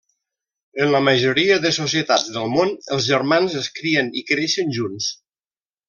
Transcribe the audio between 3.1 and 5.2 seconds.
germans es crien i creixen junts.